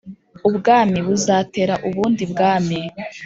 Ubwami 0.47 0.97
Buzatera 1.07 1.75
Ubundi 1.87 2.23
Bwami 2.31 2.79